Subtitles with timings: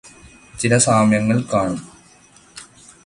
[0.59, 1.81] ചില സാമ്യങ്ങൾ കാണും.